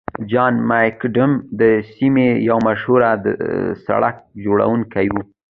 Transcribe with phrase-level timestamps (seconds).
[0.31, 1.61] جان مکډم د
[1.95, 3.01] سیمې یو مشهور
[3.85, 5.15] سړک جوړونکی و.